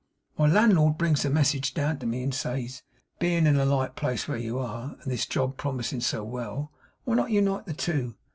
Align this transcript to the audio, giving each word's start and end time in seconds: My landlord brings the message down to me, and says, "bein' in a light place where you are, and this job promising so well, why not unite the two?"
My 0.35 0.47
landlord 0.47 0.97
brings 0.97 1.21
the 1.21 1.29
message 1.29 1.75
down 1.75 1.99
to 1.99 2.07
me, 2.07 2.23
and 2.23 2.33
says, 2.33 2.81
"bein' 3.19 3.45
in 3.45 3.55
a 3.57 3.65
light 3.65 3.95
place 3.95 4.27
where 4.27 4.35
you 4.35 4.57
are, 4.57 4.95
and 4.99 5.11
this 5.11 5.27
job 5.27 5.57
promising 5.57 6.01
so 6.01 6.23
well, 6.23 6.71
why 7.03 7.13
not 7.13 7.29
unite 7.29 7.67
the 7.67 7.73
two?" 7.75 8.15